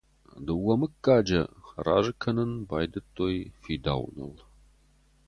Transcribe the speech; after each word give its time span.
Дыууӕ 0.45 0.75
мыггаджы 0.79 1.41
разы 1.85 2.13
кӕнын 2.21 2.51
байдыдтой 2.69 3.35
фидауыныл. 3.61 4.33